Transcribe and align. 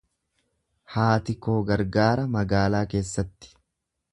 Haati 0.93 1.35
koo 1.47 1.57
gargaara 1.69 2.27
magaalaa 2.37 2.83
keessatti. 2.95 3.53